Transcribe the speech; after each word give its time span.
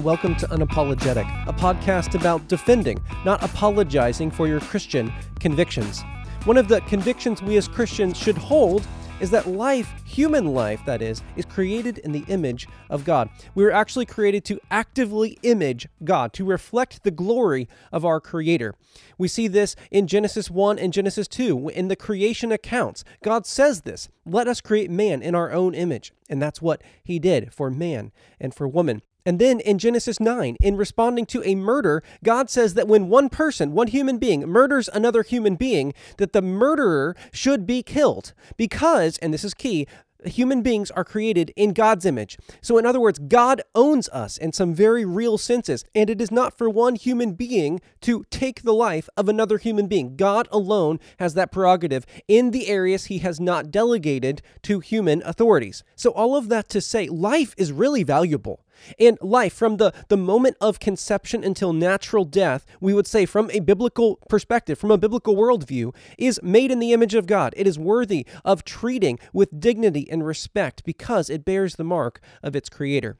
and 0.00 0.06
welcome 0.06 0.34
to 0.34 0.46
Unapologetic, 0.46 1.26
a 1.46 1.52
podcast 1.52 2.14
about 2.14 2.48
defending, 2.48 2.98
not 3.22 3.42
apologizing 3.42 4.30
for 4.30 4.48
your 4.48 4.60
Christian 4.60 5.12
convictions. 5.40 6.02
One 6.44 6.56
of 6.56 6.68
the 6.68 6.80
convictions 6.82 7.42
we 7.42 7.58
as 7.58 7.68
Christians 7.68 8.16
should 8.16 8.38
hold 8.38 8.86
is 9.20 9.30
that 9.30 9.46
life, 9.46 9.92
human 10.06 10.54
life 10.54 10.80
that 10.86 11.02
is, 11.02 11.22
is 11.36 11.44
created 11.44 11.98
in 11.98 12.12
the 12.12 12.24
image 12.28 12.66
of 12.88 13.04
God. 13.04 13.28
We 13.54 13.62
were 13.62 13.72
actually 13.72 14.06
created 14.06 14.42
to 14.46 14.58
actively 14.70 15.36
image 15.42 15.86
God, 16.02 16.32
to 16.32 16.46
reflect 16.46 17.02
the 17.02 17.10
glory 17.10 17.68
of 17.92 18.02
our 18.02 18.20
Creator. 18.20 18.74
We 19.18 19.28
see 19.28 19.48
this 19.48 19.76
in 19.90 20.06
Genesis 20.06 20.50
1 20.50 20.78
and 20.78 20.94
Genesis 20.94 21.28
2 21.28 21.68
in 21.68 21.88
the 21.88 21.96
creation 21.96 22.52
accounts. 22.52 23.04
God 23.22 23.44
says 23.44 23.82
this 23.82 24.08
let 24.24 24.48
us 24.48 24.62
create 24.62 24.90
man 24.90 25.20
in 25.20 25.34
our 25.34 25.52
own 25.52 25.74
image. 25.74 26.14
And 26.30 26.40
that's 26.40 26.62
what 26.62 26.80
he 27.04 27.18
did 27.18 27.52
for 27.52 27.70
man 27.70 28.12
and 28.40 28.54
for 28.54 28.66
woman. 28.66 29.02
And 29.24 29.38
then 29.38 29.60
in 29.60 29.78
Genesis 29.78 30.20
9, 30.20 30.56
in 30.60 30.76
responding 30.76 31.26
to 31.26 31.42
a 31.44 31.54
murder, 31.54 32.02
God 32.24 32.50
says 32.50 32.74
that 32.74 32.88
when 32.88 33.08
one 33.08 33.28
person, 33.28 33.72
one 33.72 33.88
human 33.88 34.18
being, 34.18 34.46
murders 34.46 34.88
another 34.92 35.22
human 35.22 35.56
being, 35.56 35.92
that 36.16 36.32
the 36.32 36.42
murderer 36.42 37.16
should 37.32 37.66
be 37.66 37.82
killed. 37.82 38.32
Because, 38.56 39.18
and 39.18 39.32
this 39.32 39.44
is 39.44 39.54
key, 39.54 39.86
human 40.24 40.62
beings 40.62 40.90
are 40.90 41.04
created 41.04 41.52
in 41.56 41.72
God's 41.72 42.04
image. 42.04 42.38
So, 42.60 42.78
in 42.78 42.86
other 42.86 43.00
words, 43.00 43.18
God 43.18 43.62
owns 43.74 44.08
us 44.10 44.36
in 44.36 44.52
some 44.52 44.74
very 44.74 45.04
real 45.04 45.38
senses, 45.38 45.84
and 45.94 46.10
it 46.10 46.20
is 46.20 46.30
not 46.30 46.56
for 46.56 46.68
one 46.68 46.94
human 46.94 47.32
being 47.32 47.80
to 48.02 48.24
take 48.30 48.62
the 48.62 48.74
life 48.74 49.08
of 49.16 49.28
another 49.28 49.58
human 49.58 49.86
being. 49.86 50.16
God 50.16 50.48
alone 50.50 51.00
has 51.18 51.34
that 51.34 51.52
prerogative 51.52 52.06
in 52.28 52.50
the 52.50 52.68
areas 52.68 53.06
he 53.06 53.18
has 53.18 53.40
not 53.40 53.70
delegated 53.70 54.42
to 54.62 54.80
human 54.80 55.22
authorities. 55.24 55.82
So, 55.96 56.10
all 56.10 56.36
of 56.36 56.48
that 56.48 56.68
to 56.70 56.80
say, 56.80 57.08
life 57.08 57.54
is 57.56 57.72
really 57.72 58.02
valuable. 58.02 58.64
And 58.98 59.18
life, 59.20 59.52
from 59.52 59.76
the, 59.76 59.92
the 60.08 60.16
moment 60.16 60.56
of 60.60 60.80
conception 60.80 61.44
until 61.44 61.72
natural 61.72 62.24
death, 62.24 62.66
we 62.80 62.94
would 62.94 63.06
say, 63.06 63.26
from 63.26 63.50
a 63.50 63.60
biblical 63.60 64.18
perspective, 64.28 64.78
from 64.78 64.90
a 64.90 64.98
biblical 64.98 65.36
worldview, 65.36 65.94
is 66.18 66.40
made 66.42 66.70
in 66.70 66.78
the 66.78 66.92
image 66.92 67.14
of 67.14 67.26
God. 67.26 67.54
It 67.56 67.66
is 67.66 67.78
worthy 67.78 68.26
of 68.44 68.64
treating 68.64 69.18
with 69.32 69.60
dignity 69.60 70.10
and 70.10 70.24
respect 70.24 70.84
because 70.84 71.30
it 71.30 71.44
bears 71.44 71.76
the 71.76 71.84
mark 71.84 72.20
of 72.42 72.56
its 72.56 72.68
creator. 72.68 73.18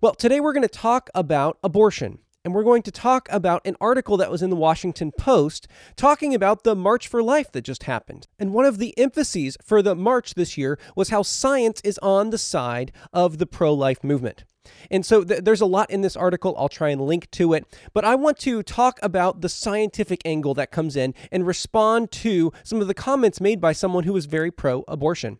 Well, 0.00 0.14
today 0.14 0.40
we're 0.40 0.52
going 0.52 0.62
to 0.62 0.68
talk 0.68 1.10
about 1.14 1.58
abortion. 1.62 2.18
And 2.44 2.54
we're 2.54 2.62
going 2.62 2.84
to 2.84 2.92
talk 2.92 3.26
about 3.32 3.66
an 3.66 3.74
article 3.80 4.16
that 4.18 4.30
was 4.30 4.40
in 4.40 4.50
the 4.50 4.56
Washington 4.56 5.10
Post 5.10 5.66
talking 5.96 6.32
about 6.32 6.62
the 6.62 6.76
March 6.76 7.08
for 7.08 7.20
Life 7.20 7.50
that 7.50 7.62
just 7.62 7.82
happened. 7.82 8.28
And 8.38 8.52
one 8.54 8.64
of 8.64 8.78
the 8.78 8.96
emphases 8.96 9.56
for 9.64 9.82
the 9.82 9.96
march 9.96 10.34
this 10.34 10.56
year 10.56 10.78
was 10.94 11.08
how 11.08 11.22
science 11.22 11.80
is 11.82 11.98
on 12.04 12.30
the 12.30 12.38
side 12.38 12.92
of 13.12 13.38
the 13.38 13.46
pro 13.46 13.74
life 13.74 14.04
movement. 14.04 14.44
And 14.90 15.04
so 15.04 15.24
th- 15.24 15.44
there's 15.44 15.60
a 15.60 15.66
lot 15.66 15.90
in 15.90 16.00
this 16.00 16.16
article. 16.16 16.54
I'll 16.58 16.68
try 16.68 16.90
and 16.90 17.00
link 17.00 17.30
to 17.32 17.52
it. 17.52 17.66
But 17.92 18.04
I 18.04 18.14
want 18.14 18.38
to 18.40 18.62
talk 18.62 18.98
about 19.02 19.40
the 19.40 19.48
scientific 19.48 20.22
angle 20.24 20.54
that 20.54 20.70
comes 20.70 20.96
in 20.96 21.14
and 21.30 21.46
respond 21.46 22.10
to 22.12 22.52
some 22.62 22.80
of 22.80 22.86
the 22.86 22.94
comments 22.94 23.40
made 23.40 23.60
by 23.60 23.72
someone 23.72 24.04
who 24.04 24.16
is 24.16 24.26
very 24.26 24.50
pro 24.50 24.84
abortion. 24.88 25.38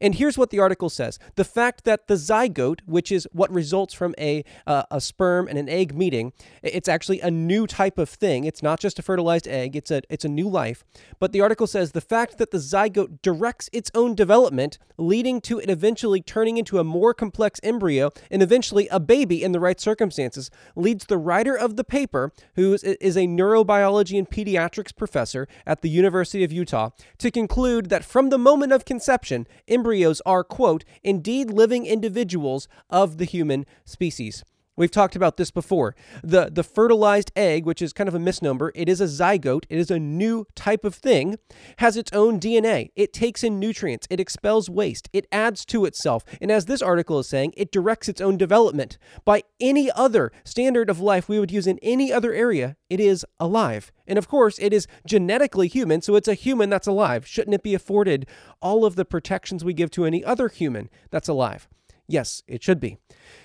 And 0.00 0.14
here's 0.14 0.36
what 0.36 0.50
the 0.50 0.58
article 0.58 0.88
says 0.88 1.18
The 1.36 1.44
fact 1.44 1.84
that 1.84 2.06
the 2.06 2.14
zygote, 2.14 2.80
which 2.86 3.10
is 3.10 3.28
what 3.32 3.52
results 3.52 3.94
from 3.94 4.14
a, 4.18 4.44
uh, 4.66 4.84
a 4.90 5.00
sperm 5.00 5.48
and 5.48 5.58
an 5.58 5.68
egg 5.68 5.94
meeting, 5.94 6.32
it's 6.62 6.88
actually 6.88 7.20
a 7.20 7.30
new 7.30 7.66
type 7.66 7.98
of 7.98 8.08
thing. 8.08 8.44
It's 8.44 8.62
not 8.62 8.80
just 8.80 8.98
a 8.98 9.02
fertilized 9.02 9.48
egg, 9.48 9.76
it's 9.76 9.90
a, 9.90 10.02
it's 10.10 10.24
a 10.24 10.28
new 10.28 10.48
life. 10.48 10.84
But 11.18 11.32
the 11.32 11.40
article 11.40 11.66
says 11.66 11.92
the 11.92 12.00
fact 12.00 12.38
that 12.38 12.50
the 12.50 12.58
zygote 12.58 13.22
directs 13.22 13.68
its 13.72 13.90
own 13.94 14.14
development, 14.14 14.78
leading 14.98 15.40
to 15.42 15.58
it 15.58 15.70
eventually 15.70 16.20
turning 16.20 16.56
into 16.56 16.78
a 16.78 16.84
more 16.84 17.14
complex 17.14 17.60
embryo 17.62 18.10
and 18.30 18.42
eventually 18.42 18.88
a 18.88 19.00
baby 19.00 19.42
in 19.42 19.52
the 19.52 19.60
right 19.60 19.80
circumstances, 19.80 20.50
leads 20.74 21.06
the 21.06 21.18
writer 21.18 21.56
of 21.56 21.76
the 21.76 21.84
paper, 21.84 22.32
who 22.54 22.74
is, 22.74 22.82
is 22.84 23.16
a 23.16 23.26
neurobiology 23.26 24.18
and 24.18 24.30
pediatrics 24.30 24.94
professor 24.94 25.48
at 25.66 25.82
the 25.82 25.90
University 25.90 26.44
of 26.44 26.52
Utah, 26.52 26.90
to 27.18 27.30
conclude 27.30 27.88
that 27.88 28.04
from 28.04 28.30
the 28.30 28.38
moment 28.38 28.72
of 28.72 28.84
conception, 28.84 29.46
embryos 29.68 30.20
are, 30.26 30.44
quote, 30.44 30.84
indeed 31.02 31.50
living 31.50 31.86
individuals 31.86 32.68
of 32.90 33.18
the 33.18 33.24
human 33.24 33.66
species. 33.84 34.44
We've 34.76 34.90
talked 34.90 35.16
about 35.16 35.38
this 35.38 35.50
before. 35.50 35.96
The 36.22 36.50
the 36.52 36.62
fertilized 36.62 37.32
egg, 37.34 37.64
which 37.64 37.80
is 37.80 37.94
kind 37.94 38.08
of 38.08 38.14
a 38.14 38.18
misnomer, 38.18 38.72
it 38.74 38.90
is 38.90 39.00
a 39.00 39.04
zygote, 39.04 39.64
it 39.70 39.78
is 39.78 39.90
a 39.90 39.98
new 39.98 40.46
type 40.54 40.84
of 40.84 40.94
thing, 40.94 41.36
has 41.78 41.96
its 41.96 42.12
own 42.12 42.38
DNA. 42.38 42.90
It 42.94 43.14
takes 43.14 43.42
in 43.42 43.58
nutrients, 43.58 44.06
it 44.10 44.20
expels 44.20 44.68
waste, 44.68 45.08
it 45.14 45.26
adds 45.32 45.64
to 45.66 45.86
itself, 45.86 46.24
and 46.42 46.52
as 46.52 46.66
this 46.66 46.82
article 46.82 47.18
is 47.18 47.26
saying, 47.26 47.54
it 47.56 47.72
directs 47.72 48.08
its 48.08 48.20
own 48.20 48.36
development. 48.36 48.98
By 49.24 49.44
any 49.60 49.90
other 49.92 50.30
standard 50.44 50.90
of 50.90 51.00
life 51.00 51.26
we 51.26 51.38
would 51.38 51.50
use 51.50 51.66
in 51.66 51.78
any 51.80 52.12
other 52.12 52.34
area, 52.34 52.76
it 52.90 53.00
is 53.00 53.24
alive. 53.40 53.92
And 54.06 54.18
of 54.18 54.28
course, 54.28 54.58
it 54.58 54.74
is 54.74 54.86
genetically 55.06 55.68
human, 55.68 56.02
so 56.02 56.16
it's 56.16 56.28
a 56.28 56.34
human 56.34 56.68
that's 56.68 56.86
alive. 56.86 57.26
Shouldn't 57.26 57.54
it 57.54 57.62
be 57.62 57.74
afforded 57.74 58.26
all 58.60 58.84
of 58.84 58.94
the 58.94 59.06
protections 59.06 59.64
we 59.64 59.72
give 59.72 59.90
to 59.92 60.04
any 60.04 60.22
other 60.22 60.48
human 60.48 60.90
that's 61.10 61.28
alive? 61.28 61.66
Yes, 62.08 62.42
it 62.46 62.62
should 62.62 62.80
be. 62.80 62.98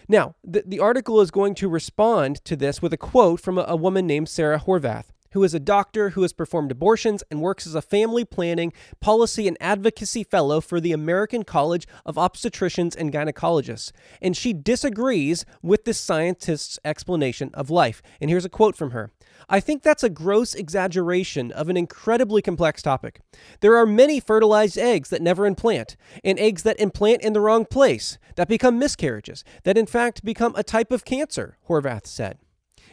Now, 0.07 0.35
the, 0.44 0.63
the 0.66 0.79
article 0.79 1.22
is 1.22 1.31
going 1.31 1.55
to 1.55 1.69
respond 1.69 2.44
to 2.45 2.55
this 2.55 2.81
with 2.81 2.94
a 2.94 2.97
quote 2.97 3.39
from 3.39 3.57
a, 3.57 3.66
a 3.67 3.75
woman 3.75 4.05
named 4.05 4.29
Sarah 4.29 4.59
Horvath 4.59 5.05
who 5.31 5.44
is 5.44 5.53
a 5.53 5.59
doctor 5.59 6.12
who 6.12 6.22
has 6.22 6.34
performed 6.34 6.72
abortions 6.72 7.24
and 7.30 7.42
works 7.42 7.66
as 7.68 7.75
a 7.75 7.81
family 7.81 8.25
planning, 8.25 8.74
policy, 9.00 9.47
and 9.47 9.58
advocacy 9.59 10.24
fellow 10.24 10.62
for 10.62 10.80
the 10.80 10.92
American 10.92 11.44
College 11.44 11.88
of 12.06 12.16
Obstetricians 12.16 12.96
and 12.96 13.12
Gynecologists. 13.12 13.91
And 14.22 14.36
she 14.36 14.53
disagrees 14.53 15.46
with 15.62 15.86
this 15.86 16.00
scientist's 16.00 16.80
explanation 16.84 17.50
of 17.53 17.70
life. 17.70 18.02
And 18.20 18.30
here's 18.30 18.46
a 18.46 18.50
quote 18.50 18.75
from 18.75 18.91
her 18.91 19.12
I 19.50 19.59
think 19.59 19.84
that's 19.84 20.03
a 20.03 20.09
gross 20.09 20.53
exaggeration 20.53 21.52
of 21.52 21.70
an 21.70 21.78
incredibly 21.78 22.41
complex 22.41 22.81
topic. 22.81 23.22
There 23.59 23.75
are 23.75 23.86
many 23.86 24.20
fertilized 24.20 24.78
eggs 24.78 25.09
that 25.09 25.22
never 25.22 25.46
implant, 25.46 25.97
and 26.24 26.40
eggs 26.40 26.64
that 26.64 26.80
implant 26.80 27.22
in 27.22 27.34
the 27.34 27.41
wrong 27.41 27.66
place, 27.66 28.18
that 28.36 28.47
become 28.47 28.80
miscarriages, 28.80 29.44
that 29.64 29.78
in 29.78 29.86
fact 29.86 30.24
become 30.24 30.53
a 30.56 30.64
type 30.64 30.91
of 30.91 31.06
cancer, 31.06 31.58
Horvath 31.68 32.06
said. 32.06 32.38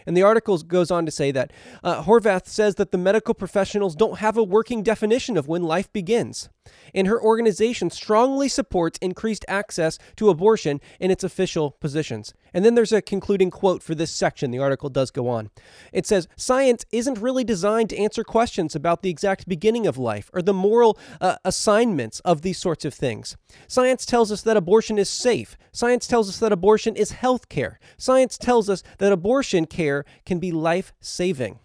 And 0.09 0.17
the 0.17 0.23
article 0.23 0.57
goes 0.57 0.91
on 0.91 1.05
to 1.05 1.13
say 1.13 1.31
that 1.33 1.53
uh, 1.85 2.03
Horvath 2.03 2.47
says 2.47 2.77
that 2.77 2.93
the 2.93 2.97
medical 2.99 3.35
professionals 3.35 3.95
don't 3.95 4.21
have 4.21 4.39
a 4.39 4.43
working 4.43 4.83
definition 4.83 5.37
of 5.37 5.47
when 5.47 5.63
life 5.63 5.93
begins. 5.93 6.49
And 6.95 7.07
her 7.07 7.21
organization 7.21 7.91
strongly 7.91 8.49
supports 8.49 8.99
increased 9.03 9.45
access 9.49 9.99
to 10.17 10.31
abortion 10.31 10.81
in 10.99 11.11
its 11.11 11.25
official 11.25 11.73
positions. 11.73 12.33
And 12.55 12.65
then 12.65 12.75
there's 12.75 12.93
a 12.93 13.03
concluding 13.03 13.51
quote 13.51 13.83
for 13.83 13.95
this 13.95 14.11
section. 14.11 14.51
The 14.51 14.59
article 14.59 14.89
does 14.89 15.11
go 15.11 15.29
on. 15.29 15.51
It 15.93 16.07
says 16.07 16.29
Science 16.37 16.87
isn't 16.91 17.19
really 17.19 17.45
designed 17.45 17.91
to 17.91 17.99
answer 17.99 18.25
questions 18.25 18.75
about 18.75 19.03
the 19.03 19.11
exact 19.11 19.47
beginning 19.47 19.87
of 19.87 19.99
life 19.99 20.31
or 20.33 20.41
the 20.41 20.55
moral 20.55 20.99
uh, 21.21 21.37
assignments 21.45 22.21
of 22.21 22.43
these 22.43 22.59
sorts 22.59 22.85
of 22.85 22.95
things. 22.95 23.37
Science 23.67 24.07
tells 24.07 24.33
us 24.33 24.43
that 24.43 24.57
abortion 24.57 24.99
is 24.99 25.11
safe. 25.11 25.57
Science 25.73 26.07
tells 26.07 26.29
us 26.29 26.39
that 26.39 26.53
abortion 26.53 26.97
is 26.97 27.13
health 27.13 27.49
care. 27.49 27.79
Science 27.99 28.39
tells 28.39 28.71
us 28.71 28.83
that 28.99 29.13
abortion 29.13 29.67
care 29.67 29.98
can 30.25 30.39
be 30.39 30.53
life 30.53 30.93
saving. 31.01 31.59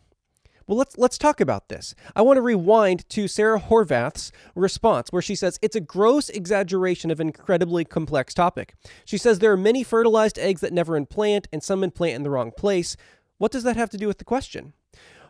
Well, 0.65 0.77
let's 0.77 0.97
let's 0.97 1.17
talk 1.17 1.41
about 1.41 1.67
this. 1.67 1.93
I 2.15 2.21
want 2.21 2.37
to 2.37 2.41
rewind 2.41 3.07
to 3.09 3.27
Sarah 3.27 3.59
Horvath's 3.59 4.31
response 4.55 5.09
where 5.11 5.21
she 5.21 5.35
says 5.35 5.59
it's 5.61 5.75
a 5.75 5.81
gross 5.81 6.29
exaggeration 6.29 7.11
of 7.11 7.19
an 7.19 7.27
incredibly 7.27 7.83
complex 7.83 8.33
topic. 8.33 8.73
She 9.03 9.17
says 9.17 9.39
there 9.39 9.51
are 9.51 9.57
many 9.57 9.83
fertilized 9.83 10.39
eggs 10.39 10.61
that 10.61 10.71
never 10.71 10.95
implant 10.95 11.47
and 11.51 11.61
some 11.61 11.83
implant 11.83 12.15
in 12.15 12.23
the 12.23 12.29
wrong 12.29 12.51
place. 12.51 12.95
What 13.39 13.51
does 13.51 13.63
that 13.63 13.75
have 13.75 13.89
to 13.89 13.97
do 13.97 14.07
with 14.07 14.19
the 14.19 14.23
question? 14.23 14.73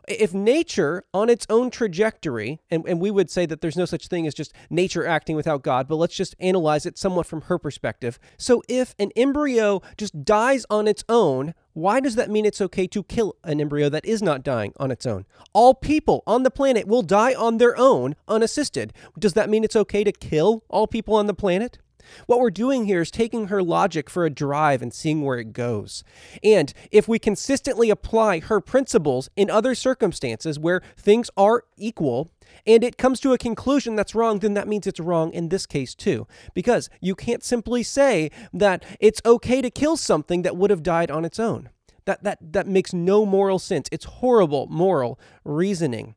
if 0.07 0.33
nature 0.33 1.03
on 1.13 1.29
its 1.29 1.45
own 1.49 1.69
trajectory, 1.69 2.59
and, 2.69 2.85
and 2.87 2.99
we 2.99 3.11
would 3.11 3.29
say 3.29 3.45
that 3.45 3.61
there's 3.61 3.77
no 3.77 3.85
such 3.85 4.07
thing 4.07 4.27
as 4.27 4.33
just 4.33 4.53
nature 4.69 5.05
acting 5.05 5.35
without 5.35 5.63
God, 5.63 5.87
but 5.87 5.95
let's 5.95 6.15
just 6.15 6.35
analyze 6.39 6.85
it 6.85 6.97
somewhat 6.97 7.25
from 7.25 7.43
her 7.43 7.57
perspective. 7.57 8.19
So 8.37 8.61
if 8.67 8.95
an 8.99 9.11
embryo 9.15 9.81
just 9.97 10.25
dies 10.25 10.65
on 10.69 10.87
its 10.87 11.03
own, 11.07 11.53
why 11.73 11.99
does 11.99 12.15
that 12.15 12.29
mean 12.29 12.45
it's 12.45 12.61
okay 12.61 12.87
to 12.87 13.03
kill 13.03 13.35
an 13.43 13.59
embryo 13.59 13.89
that 13.89 14.05
is 14.05 14.21
not 14.21 14.43
dying 14.43 14.73
on 14.77 14.91
its 14.91 15.05
own? 15.05 15.25
All 15.53 15.73
people 15.73 16.23
on 16.25 16.43
the 16.43 16.51
planet 16.51 16.87
will 16.87 17.01
die 17.01 17.33
on 17.33 17.57
their 17.57 17.77
own, 17.77 18.15
unassisted. 18.27 18.93
Does 19.17 19.33
that 19.33 19.49
mean 19.49 19.63
it's 19.63 19.75
okay 19.75 20.03
to 20.03 20.11
kill 20.11 20.63
all 20.69 20.87
people 20.87 21.15
on 21.15 21.27
the 21.27 21.33
planet? 21.33 21.79
What 22.25 22.39
we're 22.39 22.51
doing 22.51 22.85
here 22.85 23.01
is 23.01 23.11
taking 23.11 23.47
her 23.47 23.61
logic 23.61 24.09
for 24.09 24.25
a 24.25 24.29
drive 24.29 24.81
and 24.81 24.93
seeing 24.93 25.21
where 25.21 25.37
it 25.37 25.53
goes. 25.53 26.03
And 26.43 26.73
if 26.91 27.07
we 27.07 27.19
consistently 27.19 27.89
apply 27.89 28.39
her 28.39 28.59
principles 28.59 29.29
in 29.35 29.49
other 29.49 29.75
circumstances 29.75 30.59
where 30.59 30.81
things 30.97 31.29
are 31.37 31.63
equal, 31.77 32.31
and 32.65 32.83
it 32.83 32.97
comes 32.97 33.19
to 33.21 33.33
a 33.33 33.37
conclusion 33.37 33.95
that's 33.95 34.15
wrong, 34.15 34.39
then 34.39 34.53
that 34.53 34.67
means 34.67 34.87
it's 34.87 34.99
wrong 34.99 35.31
in 35.33 35.49
this 35.49 35.65
case 35.65 35.95
too. 35.95 36.27
Because 36.53 36.89
you 37.01 37.15
can't 37.15 37.43
simply 37.43 37.83
say 37.83 38.31
that 38.53 38.85
it's 38.99 39.21
okay 39.25 39.61
to 39.61 39.69
kill 39.69 39.97
something 39.97 40.43
that 40.43 40.57
would 40.57 40.69
have 40.69 40.83
died 40.83 41.11
on 41.11 41.25
its 41.25 41.39
own. 41.39 41.69
That, 42.05 42.23
that, 42.23 42.39
that 42.53 42.67
makes 42.67 42.93
no 42.93 43.25
moral 43.25 43.59
sense. 43.59 43.87
It's 43.91 44.05
horrible 44.05 44.67
moral 44.67 45.19
reasoning. 45.45 46.15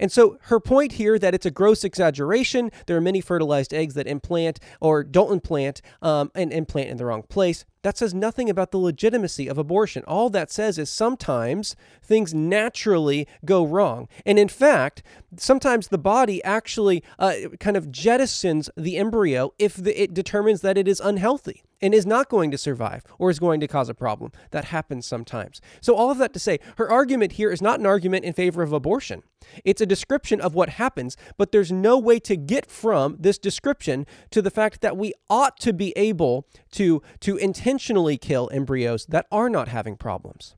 And 0.00 0.10
so 0.10 0.38
her 0.42 0.60
point 0.60 0.92
here 0.92 1.18
that 1.18 1.34
it's 1.34 1.46
a 1.46 1.50
gross 1.50 1.84
exaggeration. 1.84 2.70
There 2.86 2.96
are 2.96 3.00
many 3.00 3.20
fertilized 3.20 3.72
eggs 3.72 3.94
that 3.94 4.06
implant 4.06 4.58
or 4.80 5.04
don't 5.04 5.32
implant 5.32 5.82
um, 6.00 6.30
and 6.34 6.52
implant 6.52 6.90
in 6.90 6.96
the 6.96 7.06
wrong 7.06 7.22
place. 7.22 7.64
That 7.82 7.98
says 7.98 8.14
nothing 8.14 8.48
about 8.48 8.70
the 8.70 8.78
legitimacy 8.78 9.48
of 9.48 9.58
abortion. 9.58 10.04
All 10.06 10.30
that 10.30 10.50
says 10.50 10.78
is 10.78 10.88
sometimes 10.88 11.74
things 12.02 12.32
naturally 12.32 13.26
go 13.44 13.64
wrong. 13.64 14.08
And 14.24 14.38
in 14.38 14.48
fact, 14.48 15.02
sometimes 15.36 15.88
the 15.88 15.98
body 15.98 16.42
actually 16.44 17.02
uh, 17.18 17.34
kind 17.58 17.76
of 17.76 17.88
jettisons 17.88 18.70
the 18.76 18.96
embryo 18.98 19.52
if 19.58 19.74
the, 19.74 20.00
it 20.00 20.14
determines 20.14 20.60
that 20.60 20.78
it 20.78 20.86
is 20.86 21.00
unhealthy 21.00 21.62
and 21.82 21.92
is 21.92 22.06
not 22.06 22.28
going 22.28 22.50
to 22.52 22.58
survive 22.58 23.02
or 23.18 23.28
is 23.28 23.38
going 23.38 23.60
to 23.60 23.68
cause 23.68 23.88
a 23.88 23.94
problem. 23.94 24.32
That 24.52 24.66
happens 24.66 25.06
sometimes. 25.06 25.60
So, 25.80 25.94
all 25.94 26.10
of 26.10 26.18
that 26.18 26.32
to 26.32 26.38
say, 26.38 26.60
her 26.78 26.90
argument 26.90 27.32
here 27.32 27.50
is 27.50 27.60
not 27.60 27.80
an 27.80 27.86
argument 27.86 28.24
in 28.24 28.32
favor 28.32 28.62
of 28.62 28.72
abortion. 28.72 29.22
It's 29.64 29.80
a 29.80 29.86
description 29.86 30.40
of 30.40 30.54
what 30.54 30.70
happens, 30.70 31.16
but 31.36 31.52
there's 31.52 31.72
no 31.72 31.98
way 31.98 32.20
to 32.20 32.36
get 32.36 32.70
from 32.70 33.16
this 33.18 33.38
description 33.38 34.06
to 34.30 34.40
the 34.40 34.50
fact 34.50 34.80
that 34.80 34.96
we 34.96 35.12
ought 35.28 35.58
to 35.60 35.72
be 35.72 35.92
able 35.96 36.46
to, 36.72 37.02
to 37.20 37.36
intentionally 37.36 38.16
kill 38.16 38.48
embryos 38.52 39.06
that 39.06 39.26
are 39.32 39.50
not 39.50 39.68
having 39.68 39.96
problems. 39.96 40.54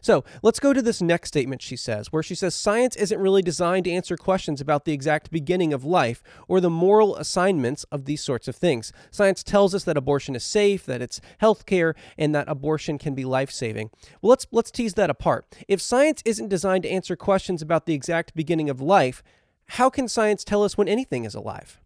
So 0.00 0.24
let's 0.42 0.60
go 0.60 0.72
to 0.72 0.82
this 0.82 1.02
next 1.02 1.28
statement 1.28 1.62
she 1.62 1.76
says, 1.76 2.12
where 2.12 2.22
she 2.22 2.34
says 2.34 2.54
science 2.54 2.96
isn't 2.96 3.20
really 3.20 3.42
designed 3.42 3.84
to 3.84 3.90
answer 3.90 4.16
questions 4.16 4.60
about 4.60 4.84
the 4.84 4.92
exact 4.92 5.30
beginning 5.30 5.72
of 5.72 5.84
life 5.84 6.22
or 6.46 6.60
the 6.60 6.70
moral 6.70 7.16
assignments 7.16 7.84
of 7.84 8.04
these 8.04 8.22
sorts 8.22 8.48
of 8.48 8.56
things. 8.56 8.92
Science 9.10 9.42
tells 9.42 9.74
us 9.74 9.84
that 9.84 9.96
abortion 9.96 10.34
is 10.34 10.44
safe, 10.44 10.86
that 10.86 11.02
it's 11.02 11.20
healthcare, 11.40 11.94
and 12.16 12.34
that 12.34 12.48
abortion 12.48 12.98
can 12.98 13.14
be 13.14 13.24
life 13.24 13.50
saving. 13.50 13.90
Well, 14.20 14.30
let's 14.30 14.46
let's 14.50 14.70
tease 14.70 14.94
that 14.94 15.10
apart. 15.10 15.46
If 15.68 15.80
science 15.80 16.22
isn't 16.24 16.48
designed 16.48 16.82
to 16.84 16.90
answer 16.90 17.16
questions 17.16 17.62
about 17.62 17.86
the 17.86 17.94
exact 17.94 18.34
beginning 18.34 18.70
of 18.70 18.80
life, 18.80 19.22
how 19.72 19.90
can 19.90 20.08
science 20.08 20.44
tell 20.44 20.64
us 20.64 20.78
when 20.78 20.88
anything 20.88 21.24
is 21.24 21.34
alive? 21.34 21.80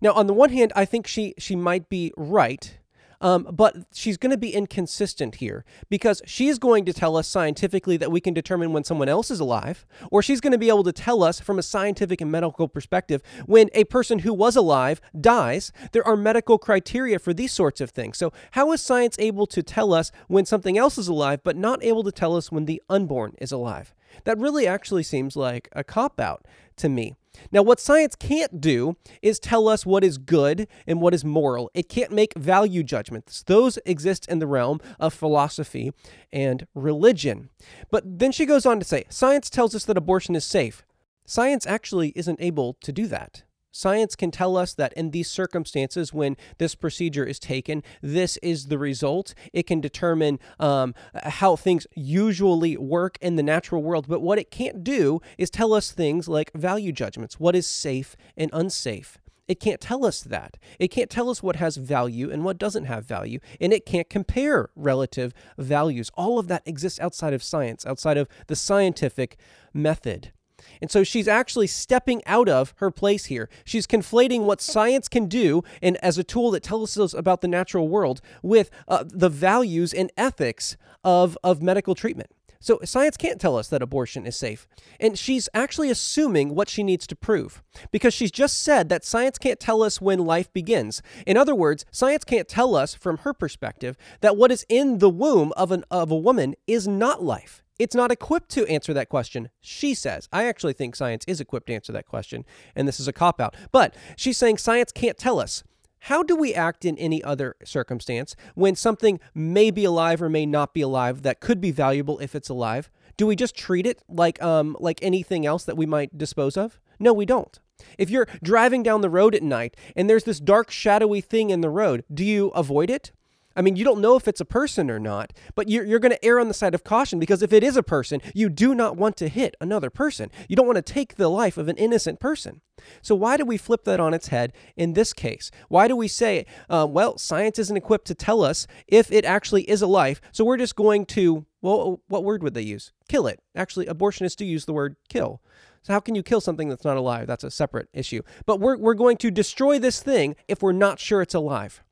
Now, 0.00 0.12
on 0.12 0.26
the 0.26 0.34
one 0.34 0.50
hand, 0.50 0.72
I 0.74 0.84
think 0.84 1.06
she 1.06 1.34
she 1.38 1.54
might 1.54 1.88
be 1.88 2.12
right 2.16 2.78
um, 3.20 3.48
but 3.52 3.76
she's 3.92 4.16
going 4.16 4.30
to 4.30 4.38
be 4.38 4.54
inconsistent 4.54 5.36
here 5.36 5.64
because 5.88 6.22
she's 6.24 6.58
going 6.58 6.84
to 6.84 6.92
tell 6.92 7.16
us 7.16 7.28
scientifically 7.28 7.96
that 7.96 8.10
we 8.10 8.20
can 8.20 8.34
determine 8.34 8.72
when 8.72 8.84
someone 8.84 9.08
else 9.08 9.30
is 9.30 9.40
alive, 9.40 9.86
or 10.10 10.22
she's 10.22 10.40
going 10.40 10.52
to 10.52 10.58
be 10.58 10.68
able 10.68 10.84
to 10.84 10.92
tell 10.92 11.22
us 11.22 11.40
from 11.40 11.58
a 11.58 11.62
scientific 11.62 12.20
and 12.20 12.30
medical 12.30 12.68
perspective 12.68 13.22
when 13.46 13.68
a 13.74 13.84
person 13.84 14.20
who 14.20 14.32
was 14.32 14.56
alive 14.56 15.00
dies. 15.20 15.72
There 15.92 16.06
are 16.06 16.16
medical 16.16 16.58
criteria 16.58 17.18
for 17.18 17.34
these 17.34 17.52
sorts 17.52 17.80
of 17.80 17.90
things. 17.90 18.18
So, 18.18 18.32
how 18.52 18.72
is 18.72 18.80
science 18.80 19.16
able 19.18 19.46
to 19.48 19.62
tell 19.62 19.92
us 19.92 20.10
when 20.28 20.46
something 20.46 20.78
else 20.78 20.98
is 20.98 21.08
alive, 21.08 21.40
but 21.44 21.56
not 21.56 21.82
able 21.82 22.04
to 22.04 22.12
tell 22.12 22.36
us 22.36 22.50
when 22.50 22.64
the 22.64 22.82
unborn 22.88 23.34
is 23.40 23.52
alive? 23.52 23.94
That 24.24 24.38
really 24.38 24.66
actually 24.66 25.02
seems 25.02 25.36
like 25.36 25.68
a 25.72 25.84
cop 25.84 26.20
out 26.20 26.46
to 26.76 26.88
me. 26.88 27.14
Now, 27.52 27.62
what 27.62 27.80
science 27.80 28.14
can't 28.14 28.60
do 28.60 28.96
is 29.22 29.38
tell 29.38 29.68
us 29.68 29.86
what 29.86 30.04
is 30.04 30.18
good 30.18 30.66
and 30.86 31.00
what 31.00 31.14
is 31.14 31.24
moral. 31.24 31.70
It 31.74 31.88
can't 31.88 32.12
make 32.12 32.34
value 32.34 32.82
judgments. 32.82 33.42
Those 33.42 33.78
exist 33.84 34.28
in 34.28 34.38
the 34.38 34.46
realm 34.46 34.80
of 34.98 35.14
philosophy 35.14 35.92
and 36.32 36.66
religion. 36.74 37.50
But 37.90 38.18
then 38.18 38.32
she 38.32 38.46
goes 38.46 38.66
on 38.66 38.78
to 38.78 38.84
say 38.84 39.04
science 39.08 39.50
tells 39.50 39.74
us 39.74 39.84
that 39.84 39.96
abortion 39.96 40.34
is 40.34 40.44
safe. 40.44 40.84
Science 41.24 41.66
actually 41.66 42.12
isn't 42.16 42.40
able 42.40 42.74
to 42.82 42.92
do 42.92 43.06
that. 43.06 43.44
Science 43.72 44.16
can 44.16 44.30
tell 44.30 44.56
us 44.56 44.74
that 44.74 44.92
in 44.94 45.10
these 45.10 45.30
circumstances, 45.30 46.12
when 46.12 46.36
this 46.58 46.74
procedure 46.74 47.24
is 47.24 47.38
taken, 47.38 47.82
this 48.02 48.36
is 48.38 48.66
the 48.66 48.78
result. 48.78 49.34
It 49.52 49.66
can 49.66 49.80
determine 49.80 50.38
um, 50.58 50.94
how 51.14 51.56
things 51.56 51.86
usually 51.94 52.76
work 52.76 53.16
in 53.20 53.36
the 53.36 53.42
natural 53.42 53.82
world. 53.82 54.06
But 54.08 54.22
what 54.22 54.38
it 54.38 54.50
can't 54.50 54.82
do 54.82 55.20
is 55.38 55.50
tell 55.50 55.72
us 55.72 55.92
things 55.92 56.28
like 56.28 56.52
value 56.52 56.92
judgments 56.92 57.38
what 57.38 57.54
is 57.54 57.66
safe 57.66 58.16
and 58.36 58.50
unsafe. 58.52 59.18
It 59.46 59.58
can't 59.58 59.80
tell 59.80 60.06
us 60.06 60.20
that. 60.22 60.58
It 60.78 60.88
can't 60.88 61.10
tell 61.10 61.28
us 61.28 61.42
what 61.42 61.56
has 61.56 61.76
value 61.76 62.30
and 62.30 62.44
what 62.44 62.56
doesn't 62.56 62.84
have 62.84 63.04
value. 63.04 63.40
And 63.60 63.72
it 63.72 63.84
can't 63.84 64.08
compare 64.08 64.70
relative 64.76 65.34
values. 65.58 66.08
All 66.14 66.38
of 66.38 66.46
that 66.46 66.62
exists 66.66 67.00
outside 67.00 67.34
of 67.34 67.42
science, 67.42 67.84
outside 67.84 68.16
of 68.16 68.28
the 68.46 68.54
scientific 68.54 69.36
method. 69.74 70.30
And 70.80 70.90
so 70.90 71.04
she's 71.04 71.28
actually 71.28 71.66
stepping 71.66 72.22
out 72.26 72.48
of 72.48 72.74
her 72.76 72.90
place 72.90 73.26
here. 73.26 73.48
She's 73.64 73.86
conflating 73.86 74.42
what 74.42 74.60
science 74.60 75.08
can 75.08 75.26
do 75.26 75.62
and 75.82 75.96
as 75.98 76.18
a 76.18 76.24
tool 76.24 76.50
that 76.52 76.62
tells 76.62 76.98
us 76.98 77.14
about 77.14 77.40
the 77.40 77.48
natural 77.48 77.88
world 77.88 78.20
with 78.42 78.70
uh, 78.88 79.04
the 79.06 79.28
values 79.28 79.92
and 79.92 80.10
ethics 80.16 80.76
of, 81.04 81.36
of 81.42 81.62
medical 81.62 81.94
treatment. 81.94 82.30
So 82.62 82.78
science 82.84 83.16
can't 83.16 83.40
tell 83.40 83.56
us 83.56 83.68
that 83.68 83.80
abortion 83.80 84.26
is 84.26 84.36
safe. 84.36 84.68
And 85.00 85.18
she's 85.18 85.48
actually 85.54 85.88
assuming 85.88 86.54
what 86.54 86.68
she 86.68 86.82
needs 86.82 87.06
to 87.06 87.16
prove 87.16 87.62
because 87.90 88.12
she's 88.12 88.30
just 88.30 88.62
said 88.62 88.90
that 88.90 89.02
science 89.02 89.38
can't 89.38 89.58
tell 89.58 89.82
us 89.82 90.00
when 90.00 90.26
life 90.26 90.52
begins. 90.52 91.00
In 91.26 91.38
other 91.38 91.54
words, 91.54 91.86
science 91.90 92.22
can't 92.22 92.46
tell 92.46 92.76
us 92.76 92.94
from 92.94 93.18
her 93.18 93.32
perspective 93.32 93.96
that 94.20 94.36
what 94.36 94.52
is 94.52 94.66
in 94.68 94.98
the 94.98 95.08
womb 95.08 95.52
of 95.56 95.72
an 95.72 95.84
of 95.90 96.10
a 96.10 96.16
woman 96.16 96.54
is 96.66 96.86
not 96.86 97.22
life. 97.22 97.62
It's 97.80 97.94
not 97.94 98.12
equipped 98.12 98.50
to 98.50 98.66
answer 98.66 98.92
that 98.92 99.08
question, 99.08 99.48
she 99.58 99.94
says. 99.94 100.28
I 100.30 100.44
actually 100.44 100.74
think 100.74 100.94
science 100.94 101.24
is 101.26 101.40
equipped 101.40 101.68
to 101.68 101.72
answer 101.72 101.92
that 101.92 102.06
question, 102.06 102.44
and 102.76 102.86
this 102.86 103.00
is 103.00 103.08
a 103.08 103.12
cop 103.12 103.40
out. 103.40 103.56
But 103.72 103.94
she's 104.16 104.36
saying 104.36 104.58
science 104.58 104.92
can't 104.92 105.16
tell 105.16 105.40
us. 105.40 105.64
How 106.00 106.22
do 106.22 106.36
we 106.36 106.52
act 106.52 106.84
in 106.84 106.98
any 106.98 107.24
other 107.24 107.56
circumstance 107.64 108.36
when 108.54 108.76
something 108.76 109.18
may 109.34 109.70
be 109.70 109.84
alive 109.86 110.20
or 110.20 110.28
may 110.28 110.44
not 110.44 110.74
be 110.74 110.82
alive 110.82 111.22
that 111.22 111.40
could 111.40 111.58
be 111.58 111.70
valuable 111.70 112.18
if 112.18 112.34
it's 112.34 112.50
alive? 112.50 112.90
Do 113.16 113.26
we 113.26 113.34
just 113.34 113.56
treat 113.56 113.86
it 113.86 114.02
like 114.10 114.42
um 114.42 114.76
like 114.78 114.98
anything 115.00 115.46
else 115.46 115.64
that 115.64 115.78
we 115.78 115.86
might 115.86 116.18
dispose 116.18 116.58
of? 116.58 116.78
No, 116.98 117.14
we 117.14 117.24
don't. 117.24 117.58
If 117.96 118.10
you're 118.10 118.28
driving 118.42 118.82
down 118.82 119.00
the 119.00 119.08
road 119.08 119.34
at 119.34 119.42
night 119.42 119.74
and 119.96 120.08
there's 120.08 120.24
this 120.24 120.38
dark 120.38 120.70
shadowy 120.70 121.22
thing 121.22 121.48
in 121.48 121.62
the 121.62 121.70
road, 121.70 122.04
do 122.12 122.26
you 122.26 122.48
avoid 122.48 122.90
it? 122.90 123.10
I 123.56 123.62
mean, 123.62 123.76
you 123.76 123.84
don't 123.84 124.00
know 124.00 124.16
if 124.16 124.28
it's 124.28 124.40
a 124.40 124.44
person 124.44 124.90
or 124.90 125.00
not, 125.00 125.32
but 125.54 125.68
you're, 125.68 125.84
you're 125.84 125.98
going 125.98 126.12
to 126.12 126.24
err 126.24 126.38
on 126.38 126.48
the 126.48 126.54
side 126.54 126.74
of 126.74 126.84
caution 126.84 127.18
because 127.18 127.42
if 127.42 127.52
it 127.52 127.64
is 127.64 127.76
a 127.76 127.82
person, 127.82 128.20
you 128.32 128.48
do 128.48 128.74
not 128.74 128.96
want 128.96 129.16
to 129.18 129.28
hit 129.28 129.56
another 129.60 129.90
person. 129.90 130.30
You 130.48 130.54
don't 130.54 130.66
want 130.66 130.76
to 130.76 130.82
take 130.82 131.16
the 131.16 131.28
life 131.28 131.58
of 131.58 131.68
an 131.68 131.76
innocent 131.76 132.20
person. 132.20 132.60
So, 133.02 133.14
why 133.14 133.36
do 133.36 133.44
we 133.44 133.56
flip 133.56 133.84
that 133.84 134.00
on 134.00 134.14
its 134.14 134.28
head 134.28 134.52
in 134.76 134.94
this 134.94 135.12
case? 135.12 135.50
Why 135.68 135.88
do 135.88 135.96
we 135.96 136.08
say, 136.08 136.46
uh, 136.68 136.86
well, 136.88 137.18
science 137.18 137.58
isn't 137.58 137.76
equipped 137.76 138.06
to 138.06 138.14
tell 138.14 138.42
us 138.42 138.66
if 138.86 139.12
it 139.12 139.24
actually 139.24 139.68
is 139.68 139.82
a 139.82 139.86
life, 139.86 140.20
so 140.32 140.44
we're 140.44 140.56
just 140.56 140.76
going 140.76 141.04
to, 141.06 141.44
well, 141.60 142.00
what 142.08 142.24
word 142.24 142.42
would 142.42 142.54
they 142.54 142.62
use? 142.62 142.92
Kill 143.08 143.26
it. 143.26 143.40
Actually, 143.54 143.86
abortionists 143.86 144.36
do 144.36 144.46
use 144.46 144.64
the 144.64 144.72
word 144.72 144.96
kill. 145.08 145.42
So, 145.82 145.92
how 145.92 146.00
can 146.00 146.14
you 146.14 146.22
kill 146.22 146.40
something 146.40 146.68
that's 146.68 146.84
not 146.84 146.96
alive? 146.96 147.26
That's 147.26 147.44
a 147.44 147.50
separate 147.50 147.88
issue. 147.92 148.22
But 148.46 148.60
we're, 148.60 148.78
we're 148.78 148.94
going 148.94 149.16
to 149.18 149.30
destroy 149.30 149.78
this 149.78 150.02
thing 150.02 150.36
if 150.48 150.62
we're 150.62 150.72
not 150.72 150.98
sure 150.98 151.20
it's 151.20 151.34
alive. 151.34 151.82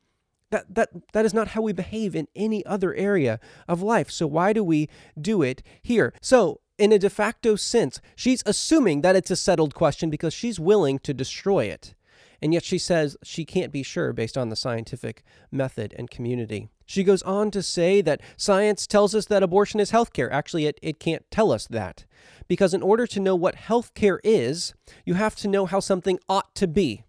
That, 0.50 0.74
that, 0.74 0.90
that 1.12 1.26
is 1.26 1.34
not 1.34 1.48
how 1.48 1.62
we 1.62 1.72
behave 1.72 2.16
in 2.16 2.28
any 2.34 2.64
other 2.64 2.94
area 2.94 3.38
of 3.66 3.82
life. 3.82 4.10
So, 4.10 4.26
why 4.26 4.52
do 4.52 4.64
we 4.64 4.88
do 5.20 5.42
it 5.42 5.62
here? 5.82 6.14
So, 6.22 6.60
in 6.78 6.92
a 6.92 6.98
de 6.98 7.10
facto 7.10 7.56
sense, 7.56 8.00
she's 8.16 8.42
assuming 8.46 9.02
that 9.02 9.16
it's 9.16 9.30
a 9.30 9.36
settled 9.36 9.74
question 9.74 10.10
because 10.10 10.32
she's 10.32 10.60
willing 10.60 10.98
to 11.00 11.12
destroy 11.12 11.64
it. 11.64 11.94
And 12.40 12.54
yet 12.54 12.64
she 12.64 12.78
says 12.78 13.16
she 13.22 13.44
can't 13.44 13.72
be 13.72 13.82
sure 13.82 14.12
based 14.12 14.38
on 14.38 14.48
the 14.48 14.56
scientific 14.56 15.24
method 15.50 15.94
and 15.98 16.10
community. 16.10 16.68
She 16.86 17.04
goes 17.04 17.22
on 17.22 17.50
to 17.50 17.62
say 17.62 18.00
that 18.00 18.20
science 18.36 18.86
tells 18.86 19.14
us 19.14 19.26
that 19.26 19.42
abortion 19.42 19.80
is 19.80 19.90
healthcare. 19.90 20.30
Actually, 20.30 20.66
it, 20.66 20.78
it 20.80 21.00
can't 21.00 21.28
tell 21.30 21.52
us 21.52 21.66
that. 21.66 22.06
Because 22.46 22.72
in 22.72 22.82
order 22.82 23.06
to 23.08 23.20
know 23.20 23.34
what 23.34 23.56
healthcare 23.56 24.18
is, 24.24 24.72
you 25.04 25.14
have 25.14 25.36
to 25.36 25.48
know 25.48 25.66
how 25.66 25.80
something 25.80 26.18
ought 26.28 26.54
to 26.54 26.66
be. 26.66 27.04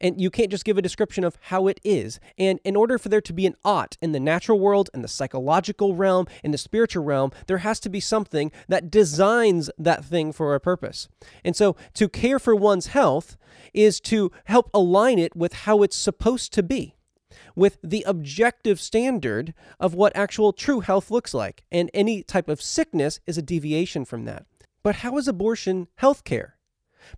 And 0.00 0.20
you 0.20 0.30
can't 0.30 0.50
just 0.50 0.64
give 0.64 0.78
a 0.78 0.82
description 0.82 1.24
of 1.24 1.38
how 1.42 1.66
it 1.66 1.80
is. 1.84 2.20
And 2.36 2.60
in 2.64 2.76
order 2.76 2.98
for 2.98 3.08
there 3.08 3.20
to 3.20 3.32
be 3.32 3.46
an 3.46 3.56
ought 3.64 3.96
in 4.00 4.12
the 4.12 4.20
natural 4.20 4.60
world, 4.60 4.90
in 4.94 5.02
the 5.02 5.08
psychological 5.08 5.94
realm, 5.94 6.26
in 6.44 6.50
the 6.50 6.58
spiritual 6.58 7.04
realm, 7.04 7.32
there 7.46 7.58
has 7.58 7.80
to 7.80 7.88
be 7.88 8.00
something 8.00 8.52
that 8.68 8.90
designs 8.90 9.70
that 9.78 10.04
thing 10.04 10.32
for 10.32 10.54
a 10.54 10.60
purpose. 10.60 11.08
And 11.44 11.56
so 11.56 11.76
to 11.94 12.08
care 12.08 12.38
for 12.38 12.54
one's 12.54 12.88
health 12.88 13.36
is 13.74 14.00
to 14.00 14.30
help 14.44 14.70
align 14.72 15.18
it 15.18 15.34
with 15.36 15.52
how 15.52 15.82
it's 15.82 15.96
supposed 15.96 16.52
to 16.54 16.62
be 16.62 16.94
with 17.54 17.78
the 17.82 18.04
objective 18.06 18.80
standard 18.80 19.52
of 19.80 19.94
what 19.94 20.16
actual 20.16 20.52
true 20.52 20.80
health 20.80 21.10
looks 21.10 21.34
like. 21.34 21.64
And 21.72 21.90
any 21.92 22.22
type 22.22 22.48
of 22.48 22.62
sickness 22.62 23.20
is 23.26 23.36
a 23.36 23.42
deviation 23.42 24.04
from 24.04 24.24
that. 24.26 24.46
But 24.82 24.96
how 24.96 25.18
is 25.18 25.28
abortion 25.28 25.88
health 25.96 26.24
care? 26.24 26.57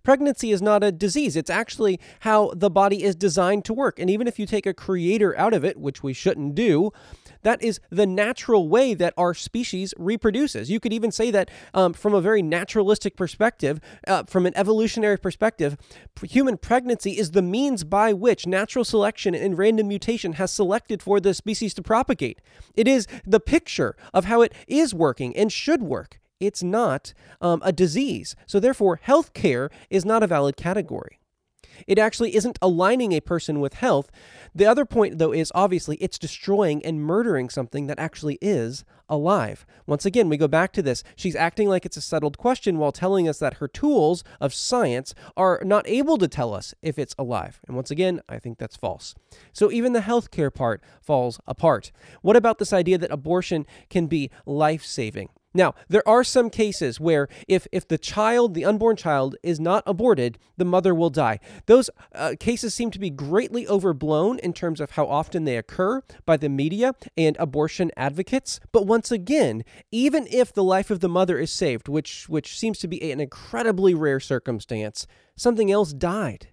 Pregnancy 0.03 0.51
is 0.51 0.61
not 0.61 0.83
a 0.83 0.91
disease. 0.91 1.35
It's 1.35 1.49
actually 1.49 1.99
how 2.21 2.51
the 2.55 2.69
body 2.69 3.03
is 3.03 3.15
designed 3.15 3.65
to 3.65 3.73
work. 3.73 3.99
And 3.99 4.09
even 4.09 4.27
if 4.27 4.39
you 4.39 4.45
take 4.45 4.65
a 4.65 4.73
creator 4.73 5.37
out 5.37 5.53
of 5.53 5.63
it, 5.63 5.77
which 5.77 6.03
we 6.03 6.13
shouldn't 6.13 6.55
do, 6.55 6.91
that 7.43 7.61
is 7.63 7.79
the 7.89 8.05
natural 8.05 8.69
way 8.69 8.93
that 8.93 9.13
our 9.17 9.33
species 9.33 9.93
reproduces. 9.97 10.69
You 10.69 10.79
could 10.79 10.93
even 10.93 11.11
say 11.11 11.31
that 11.31 11.49
um, 11.73 11.93
from 11.93 12.13
a 12.13 12.21
very 12.21 12.41
naturalistic 12.41 13.15
perspective, 13.15 13.79
uh, 14.07 14.23
from 14.23 14.45
an 14.45 14.53
evolutionary 14.55 15.17
perspective, 15.17 15.77
human 16.21 16.57
pregnancy 16.57 17.17
is 17.17 17.31
the 17.31 17.41
means 17.41 17.83
by 17.83 18.13
which 18.13 18.45
natural 18.45 18.85
selection 18.85 19.33
and 19.33 19.57
random 19.57 19.87
mutation 19.87 20.33
has 20.33 20.51
selected 20.51 21.01
for 21.01 21.19
the 21.19 21.33
species 21.33 21.73
to 21.73 21.81
propagate. 21.81 22.39
It 22.75 22.87
is 22.87 23.07
the 23.25 23.39
picture 23.39 23.95
of 24.13 24.25
how 24.25 24.41
it 24.41 24.53
is 24.67 24.93
working 24.93 25.35
and 25.35 25.51
should 25.51 25.81
work. 25.81 26.20
It's 26.41 26.63
not 26.63 27.13
um, 27.39 27.61
a 27.63 27.71
disease. 27.71 28.35
So, 28.45 28.59
therefore, 28.59 28.99
health 29.01 29.33
care 29.33 29.69
is 29.89 30.03
not 30.03 30.23
a 30.23 30.27
valid 30.27 30.57
category. 30.57 31.19
It 31.87 31.99
actually 31.99 32.35
isn't 32.35 32.59
aligning 32.61 33.11
a 33.11 33.21
person 33.21 33.59
with 33.59 33.75
health. 33.75 34.11
The 34.53 34.65
other 34.65 34.85
point, 34.85 35.17
though, 35.17 35.31
is 35.31 35.51
obviously 35.55 35.97
it's 35.97 36.19
destroying 36.19 36.83
and 36.85 37.01
murdering 37.01 37.49
something 37.49 37.87
that 37.87 37.99
actually 37.99 38.37
is 38.41 38.83
alive. 39.09 39.65
Once 39.85 40.05
again, 40.05 40.29
we 40.29 40.37
go 40.37 40.47
back 40.47 40.71
to 40.73 40.81
this. 40.81 41.03
She's 41.15 41.35
acting 41.35 41.67
like 41.67 41.85
it's 41.85 41.97
a 41.97 42.01
settled 42.01 42.37
question 42.37 42.77
while 42.77 42.91
telling 42.91 43.27
us 43.27 43.39
that 43.39 43.55
her 43.55 43.67
tools 43.67 44.23
of 44.39 44.53
science 44.53 45.13
are 45.35 45.61
not 45.65 45.87
able 45.87 46.17
to 46.17 46.27
tell 46.27 46.53
us 46.53 46.73
if 46.81 46.97
it's 46.97 47.15
alive. 47.17 47.59
And 47.67 47.75
once 47.75 47.91
again, 47.91 48.21
I 48.29 48.39
think 48.39 48.57
that's 48.57 48.77
false. 48.77 49.15
So 49.51 49.71
even 49.71 49.93
the 49.93 49.99
healthcare 49.99 50.53
part 50.53 50.81
falls 51.01 51.39
apart. 51.45 51.91
What 52.21 52.37
about 52.37 52.57
this 52.57 52.73
idea 52.73 52.97
that 52.99 53.11
abortion 53.11 53.65
can 53.89 54.07
be 54.07 54.29
life 54.45 54.85
saving? 54.85 55.29
Now, 55.53 55.75
there 55.89 56.07
are 56.07 56.23
some 56.23 56.49
cases 56.49 56.99
where 56.99 57.27
if, 57.47 57.67
if 57.71 57.87
the 57.87 57.97
child, 57.97 58.53
the 58.53 58.63
unborn 58.63 58.95
child, 58.95 59.35
is 59.43 59.59
not 59.59 59.83
aborted, 59.85 60.37
the 60.55 60.65
mother 60.65 60.95
will 60.95 61.09
die. 61.09 61.39
Those 61.65 61.89
uh, 62.15 62.35
cases 62.39 62.73
seem 62.73 62.89
to 62.91 62.99
be 62.99 63.09
greatly 63.09 63.67
overblown 63.67 64.39
in 64.39 64.53
terms 64.53 64.79
of 64.79 64.91
how 64.91 65.07
often 65.07 65.43
they 65.43 65.57
occur 65.57 66.03
by 66.25 66.37
the 66.37 66.49
media 66.49 66.93
and 67.17 67.35
abortion 67.37 67.91
advocates. 67.97 68.59
But 68.71 68.87
once 68.87 69.11
again, 69.11 69.63
even 69.91 70.25
if 70.31 70.53
the 70.53 70.63
life 70.63 70.89
of 70.89 71.01
the 71.01 71.09
mother 71.09 71.37
is 71.37 71.51
saved, 71.51 71.89
which, 71.89 72.29
which 72.29 72.57
seems 72.57 72.79
to 72.79 72.87
be 72.87 73.11
an 73.11 73.19
incredibly 73.19 73.93
rare 73.93 74.19
circumstance, 74.21 75.05
something 75.35 75.69
else 75.71 75.91
died. 75.91 76.47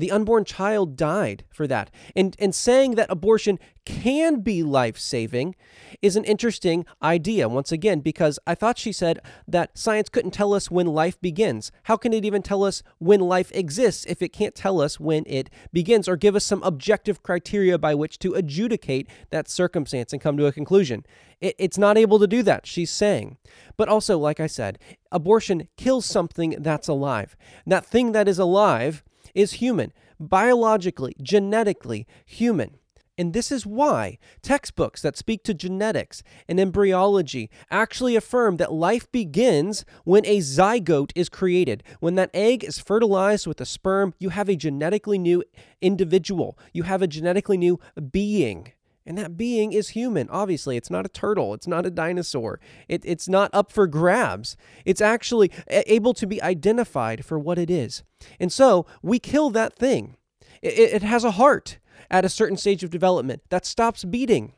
The 0.00 0.10
unborn 0.10 0.46
child 0.46 0.96
died 0.96 1.44
for 1.50 1.66
that. 1.66 1.90
And, 2.16 2.34
and 2.38 2.54
saying 2.54 2.94
that 2.94 3.10
abortion 3.10 3.58
can 3.84 4.40
be 4.40 4.62
life 4.62 4.98
saving 4.98 5.54
is 6.00 6.16
an 6.16 6.24
interesting 6.24 6.86
idea, 7.02 7.50
once 7.50 7.70
again, 7.70 8.00
because 8.00 8.38
I 8.46 8.54
thought 8.54 8.78
she 8.78 8.92
said 8.92 9.18
that 9.46 9.76
science 9.76 10.08
couldn't 10.08 10.30
tell 10.30 10.54
us 10.54 10.70
when 10.70 10.86
life 10.86 11.20
begins. 11.20 11.70
How 11.82 11.98
can 11.98 12.14
it 12.14 12.24
even 12.24 12.40
tell 12.40 12.64
us 12.64 12.82
when 12.96 13.20
life 13.20 13.52
exists 13.52 14.06
if 14.06 14.22
it 14.22 14.32
can't 14.32 14.54
tell 14.54 14.80
us 14.80 14.98
when 14.98 15.24
it 15.26 15.50
begins 15.70 16.08
or 16.08 16.16
give 16.16 16.34
us 16.34 16.46
some 16.46 16.62
objective 16.62 17.22
criteria 17.22 17.76
by 17.76 17.94
which 17.94 18.18
to 18.20 18.32
adjudicate 18.32 19.06
that 19.28 19.50
circumstance 19.50 20.14
and 20.14 20.22
come 20.22 20.38
to 20.38 20.46
a 20.46 20.52
conclusion? 20.52 21.04
It, 21.42 21.56
it's 21.58 21.76
not 21.76 21.98
able 21.98 22.18
to 22.20 22.26
do 22.26 22.42
that, 22.44 22.66
she's 22.66 22.90
saying. 22.90 23.36
But 23.76 23.90
also, 23.90 24.16
like 24.16 24.40
I 24.40 24.46
said, 24.46 24.78
abortion 25.12 25.68
kills 25.76 26.06
something 26.06 26.56
that's 26.58 26.88
alive. 26.88 27.36
That 27.66 27.84
thing 27.84 28.12
that 28.12 28.28
is 28.28 28.38
alive 28.38 29.04
is 29.34 29.54
human, 29.54 29.92
biologically, 30.18 31.14
genetically 31.22 32.06
human. 32.24 32.76
And 33.20 33.34
this 33.34 33.52
is 33.52 33.66
why 33.66 34.16
textbooks 34.40 35.02
that 35.02 35.14
speak 35.14 35.44
to 35.44 35.52
genetics 35.52 36.22
and 36.48 36.58
embryology 36.58 37.50
actually 37.70 38.16
affirm 38.16 38.56
that 38.56 38.72
life 38.72 39.12
begins 39.12 39.84
when 40.04 40.24
a 40.24 40.38
zygote 40.38 41.12
is 41.14 41.28
created. 41.28 41.82
When 42.00 42.14
that 42.14 42.30
egg 42.32 42.64
is 42.64 42.78
fertilized 42.78 43.46
with 43.46 43.60
a 43.60 43.66
sperm, 43.66 44.14
you 44.18 44.30
have 44.30 44.48
a 44.48 44.56
genetically 44.56 45.18
new 45.18 45.44
individual, 45.82 46.58
you 46.72 46.84
have 46.84 47.02
a 47.02 47.06
genetically 47.06 47.58
new 47.58 47.78
being. 48.10 48.72
And 49.06 49.16
that 49.18 49.36
being 49.36 49.72
is 49.72 49.90
human. 49.90 50.28
Obviously, 50.28 50.76
it's 50.76 50.90
not 50.90 51.06
a 51.06 51.08
turtle. 51.08 51.54
It's 51.54 51.66
not 51.66 51.86
a 51.86 51.90
dinosaur. 51.90 52.60
It, 52.88 53.02
it's 53.04 53.28
not 53.28 53.50
up 53.52 53.72
for 53.72 53.86
grabs. 53.86 54.56
It's 54.84 55.00
actually 55.00 55.50
able 55.68 56.14
to 56.14 56.26
be 56.26 56.42
identified 56.42 57.24
for 57.24 57.38
what 57.38 57.58
it 57.58 57.70
is. 57.70 58.02
And 58.38 58.52
so 58.52 58.86
we 59.02 59.18
kill 59.18 59.50
that 59.50 59.74
thing. 59.74 60.16
It, 60.62 60.78
it 60.78 61.02
has 61.02 61.24
a 61.24 61.32
heart 61.32 61.78
at 62.10 62.24
a 62.24 62.28
certain 62.28 62.56
stage 62.56 62.84
of 62.84 62.90
development 62.90 63.42
that 63.48 63.64
stops 63.64 64.04
beating. 64.04 64.52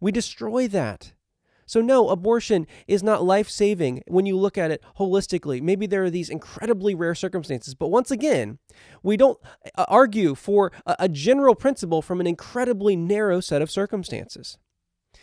We 0.00 0.12
destroy 0.12 0.68
that. 0.68 1.12
So, 1.68 1.82
no, 1.82 2.08
abortion 2.08 2.66
is 2.86 3.02
not 3.02 3.22
life 3.22 3.48
saving 3.50 4.02
when 4.08 4.24
you 4.24 4.36
look 4.36 4.56
at 4.56 4.70
it 4.70 4.82
holistically. 4.98 5.60
Maybe 5.60 5.86
there 5.86 6.02
are 6.02 6.10
these 6.10 6.30
incredibly 6.30 6.94
rare 6.94 7.14
circumstances, 7.14 7.74
but 7.74 7.88
once 7.88 8.10
again, 8.10 8.58
we 9.02 9.18
don't 9.18 9.38
uh, 9.76 9.84
argue 9.86 10.34
for 10.34 10.72
a 10.86 11.08
general 11.08 11.54
principle 11.54 12.00
from 12.00 12.20
an 12.20 12.26
incredibly 12.26 12.96
narrow 12.96 13.40
set 13.40 13.60
of 13.60 13.70
circumstances. 13.70 14.56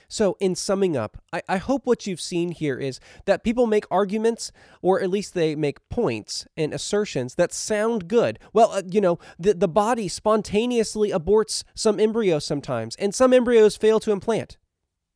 So, 0.08 0.38
in 0.40 0.56
summing 0.56 0.96
up, 0.96 1.18
I, 1.34 1.42
I, 1.50 1.58
hope 1.58 1.86
what 1.86 2.06
you've 2.06 2.22
seen 2.22 2.52
here 2.52 2.78
is 2.78 3.00
that 3.26 3.44
people 3.44 3.66
make 3.66 3.86
arguments, 3.90 4.52
or 4.82 5.02
at 5.02 5.10
least 5.10 5.34
they 5.34 5.56
make 5.56 5.88
points 5.90 6.46
and 6.56 6.74
assertions 6.74 7.36
that 7.36 7.54
sound 7.54 8.08
good. 8.08 8.38
Well, 8.54 8.72
uh, 8.72 8.84
you 8.88 9.02
know, 9.02 9.18
the, 9.40 9.56
the 9.56 9.68
body 9.68 10.08
spontaneously 10.08 11.10
aborts 11.10 11.64
some 11.74 12.00
embryos 12.00 12.46
sometimes, 12.46 12.96
and 12.98 13.16
some 13.16 13.34
embryos 13.34 13.76
fail 13.76 14.00
to 14.02 14.12
implant. 14.12 14.58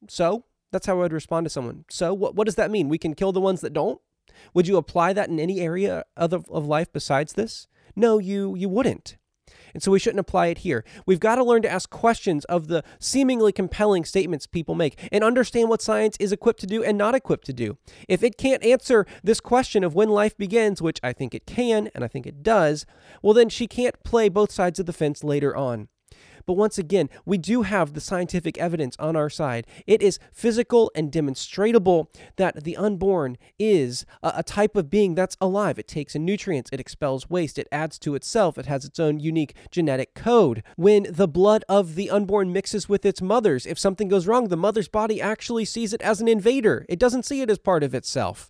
So, 0.07 0.45
that's 0.72 0.86
how 0.86 0.98
I 0.98 1.02
would 1.02 1.14
respond 1.14 1.46
to 1.46 1.50
someone. 1.50 1.86
So, 1.90 2.14
what, 2.14 2.36
what 2.36 2.46
does 2.46 2.56
that 2.56 2.72
mean? 2.72 2.90
We 2.90 2.98
can 2.98 3.16
kill 3.16 3.32
the 3.32 3.42
ones 3.42 3.62
that 3.62 3.74
don't? 3.74 4.00
Would 4.54 4.68
you 4.68 4.78
apply 4.78 5.14
that 5.14 5.30
in 5.30 5.40
any 5.40 5.60
area 5.60 6.06
of, 6.16 6.34
of 6.34 6.66
life 6.66 6.92
besides 6.92 7.34
this? 7.34 7.68
No, 7.96 8.20
you, 8.20 8.56
you 8.56 8.70
wouldn't. 8.70 9.18
And 9.74 9.84
so 9.84 9.92
we 9.92 10.00
shouldn't 10.00 10.20
apply 10.20 10.48
it 10.48 10.60
here. 10.60 10.84
We've 11.06 11.20
got 11.20 11.36
to 11.36 11.44
learn 11.44 11.62
to 11.64 11.72
ask 11.72 11.90
questions 11.90 12.46
of 12.46 12.68
the 12.68 12.84
seemingly 13.00 13.52
compelling 13.52 14.06
statements 14.06 14.48
people 14.48 14.76
make 14.76 14.98
and 15.12 15.24
understand 15.24 15.70
what 15.70 15.82
science 15.82 16.18
is 16.20 16.32
equipped 16.32 16.60
to 16.62 16.68
do 16.68 16.84
and 16.84 16.98
not 16.98 17.16
equipped 17.16 17.46
to 17.48 17.54
do. 17.54 17.78
If 18.08 18.24
it 18.24 18.38
can't 18.38 18.64
answer 18.64 19.06
this 19.24 19.40
question 19.40 19.84
of 19.84 19.96
when 19.96 20.10
life 20.10 20.38
begins, 20.38 20.82
which 20.82 21.00
I 21.04 21.14
think 21.14 21.34
it 21.34 21.46
can 21.46 21.90
and 21.94 22.04
I 22.04 22.08
think 22.08 22.26
it 22.26 22.44
does, 22.44 22.86
well, 23.22 23.34
then 23.34 23.50
she 23.50 23.68
can't 23.68 24.02
play 24.04 24.30
both 24.30 24.52
sides 24.52 24.80
of 24.80 24.86
the 24.86 24.94
fence 24.94 25.24
later 25.24 25.56
on. 25.56 25.88
But 26.50 26.58
once 26.58 26.79
again, 26.79 27.12
we 27.27 27.38
do 27.38 27.62
have 27.62 27.94
the 27.94 28.01
scientific 28.01 28.58
evidence 28.58 28.96
on 28.98 29.15
our 29.15 29.29
side. 29.29 29.68
It 29.86 30.01
is 30.01 30.18
physical 30.34 30.91
and 30.96 31.12
demonstrable 31.12 32.10
that 32.38 32.63
the 32.63 32.75
unborn 32.75 33.38
is 33.60 34.03
a, 34.24 34.34
a 34.38 34.41
type 34.41 34.75
of 34.75 34.89
being 34.89 35.13
that's 35.13 35.38
alive. 35.39 35.77
It 35.77 35.88
takes 35.88 36.15
in 36.15 36.25
nutrients, 36.25 36.72
it 36.74 36.79
expels 36.79 37.29
waste, 37.29 37.60
it 37.60 37.68
adds 37.72 38.00
to 38.00 38.15
itself, 38.15 38.58
it 38.58 38.65
has 38.65 38.84
its 38.84 39.00
own 39.00 39.20
unique 39.20 39.56
genetic 39.70 40.15
code. 40.15 40.63
When 40.75 41.06
the 41.08 41.27
blood 41.27 41.63
of 41.70 41.94
the 41.94 42.10
unborn 42.10 42.51
mixes 42.51 42.89
with 42.89 43.06
its 43.06 43.22
mother's, 43.22 43.68
if 43.68 43.77
something 43.77 44.08
goes 44.08 44.25
wrong, 44.25 44.48
the 44.48 44.58
mother's 44.58 44.88
body 44.88 45.22
actually 45.22 45.65
sees 45.65 45.94
it 45.94 46.01
as 46.01 46.20
an 46.20 46.27
invader. 46.27 46.84
It 46.89 46.98
doesn't 46.98 47.27
see 47.27 47.41
it 47.41 47.51
as 47.51 47.60
part 47.60 47.84
of 47.84 47.94
itself. 47.94 48.50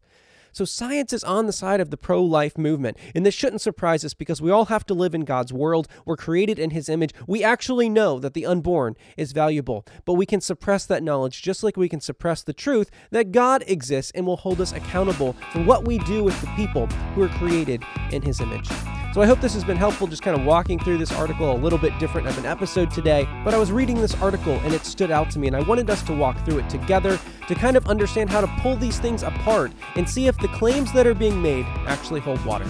So 0.51 0.65
science 0.65 1.13
is 1.13 1.23
on 1.23 1.45
the 1.45 1.53
side 1.53 1.79
of 1.79 1.89
the 1.89 1.97
pro 1.97 2.23
life 2.23 2.57
movement. 2.57 2.97
And 3.15 3.25
this 3.25 3.33
shouldn't 3.33 3.61
surprise 3.61 4.03
us 4.03 4.13
because 4.13 4.41
we 4.41 4.51
all 4.51 4.65
have 4.65 4.85
to 4.87 4.93
live 4.93 5.15
in 5.15 5.25
God's 5.25 5.53
world. 5.53 5.87
We're 6.05 6.17
created 6.17 6.59
in 6.59 6.71
His 6.71 6.89
image. 6.89 7.13
We 7.27 7.43
actually 7.43 7.89
know 7.89 8.19
that 8.19 8.33
the 8.33 8.45
unborn 8.45 8.95
is 9.17 9.31
valuable, 9.31 9.85
but 10.05 10.13
we 10.13 10.25
can 10.25 10.41
suppress 10.41 10.85
that 10.85 11.03
knowledge 11.03 11.41
just 11.41 11.63
like 11.63 11.77
we 11.77 11.89
can 11.89 12.01
suppress 12.01 12.43
the 12.43 12.53
truth 12.53 12.89
that 13.11 13.31
God 13.31 13.63
exists 13.67 14.11
and 14.15 14.25
will 14.25 14.37
hold 14.37 14.61
us 14.61 14.73
accountable 14.73 15.33
for 15.51 15.63
what 15.63 15.85
we 15.85 15.99
do 15.99 16.23
with 16.23 16.39
the 16.41 16.47
people 16.55 16.87
who 17.15 17.23
are 17.23 17.29
created 17.29 17.83
in 18.11 18.21
His 18.21 18.39
image. 18.41 18.69
So 19.11 19.21
I 19.23 19.25
hope 19.25 19.41
this 19.41 19.55
has 19.55 19.63
been 19.63 19.75
helpful, 19.75 20.05
just 20.05 20.21
kind 20.21 20.39
of 20.39 20.45
walking 20.45 20.77
through 20.77 20.99
this 20.99 21.11
article 21.11 21.51
a 21.51 21.57
little 21.57 21.79
bit 21.79 21.97
different 21.97 22.27
of 22.27 22.37
an 22.37 22.45
episode 22.45 22.91
today. 22.91 23.27
But 23.43 23.55
I 23.55 23.57
was 23.57 23.71
reading 23.71 23.99
this 23.99 24.13
article 24.21 24.53
and 24.63 24.71
it 24.71 24.85
stood 24.85 25.09
out 25.09 25.31
to 25.31 25.39
me, 25.39 25.47
and 25.47 25.55
I 25.55 25.61
wanted 25.61 25.89
us 25.89 26.03
to 26.03 26.13
walk 26.13 26.37
through 26.45 26.59
it 26.59 26.69
together 26.69 27.19
to 27.47 27.55
kind 27.55 27.75
of 27.75 27.87
understand 27.87 28.29
how 28.29 28.39
to 28.39 28.47
pull 28.61 28.75
these 28.75 28.99
things 28.99 29.23
apart 29.23 29.71
and 29.95 30.07
see 30.07 30.27
if 30.27 30.37
the 30.37 30.47
claims 30.49 30.93
that 30.93 31.07
are 31.07 31.15
being 31.15 31.41
made 31.41 31.65
actually 31.87 32.19
hold 32.19 32.43
water. 32.45 32.65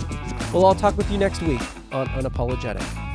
Well, 0.54 0.66
I'll 0.66 0.76
talk 0.76 0.96
with 0.96 1.12
you 1.12 1.18
next 1.18 1.42
week 1.42 1.62
on 1.92 2.08
Unapologetic. 2.08 3.09